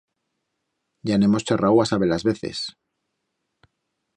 Ya 1.09 1.15
en 1.17 1.23
hemos 1.27 1.45
charrau 1.49 1.77
a-saber-las 1.83 2.23
veces. 2.31 2.57